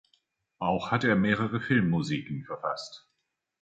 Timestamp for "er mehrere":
1.03-1.61